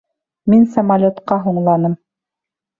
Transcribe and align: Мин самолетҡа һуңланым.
Мин 0.53 0.63
самолетҡа 0.77 1.39
һуңланым. 1.45 1.97